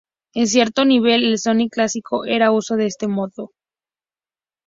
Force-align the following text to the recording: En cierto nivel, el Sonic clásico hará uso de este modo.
En 0.33 0.47
cierto 0.47 0.83
nivel, 0.83 1.23
el 1.23 1.37
Sonic 1.37 1.73
clásico 1.75 2.23
hará 2.23 2.51
uso 2.51 2.75
de 2.75 2.87
este 2.87 3.07
modo. 3.07 3.51